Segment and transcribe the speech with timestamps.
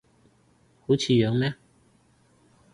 [0.87, 1.53] 好似樣咩